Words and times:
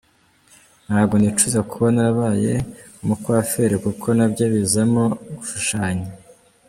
Ntago 0.85 1.13
nicuza 1.17 1.59
kuba 1.71 1.87
narabaye 1.95 2.53
umu-coiffeur 3.01 3.71
kuko 3.85 4.07
nabyo 4.17 4.45
bizamo 4.53 5.03
gushushanya. 5.37 6.07